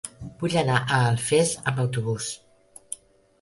[0.43, 2.31] Vull anar a Alfés amb autobús.